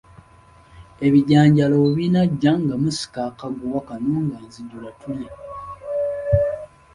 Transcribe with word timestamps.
Ebijanjaalo 1.05 1.75
bwe 1.83 1.91
binaggya 1.97 2.51
nga 2.63 2.75
musika 2.83 3.19
akaguwa 3.29 3.79
kano 3.87 4.13
nga 4.25 4.37
nzija 4.45 4.89
tulya. 4.99 5.33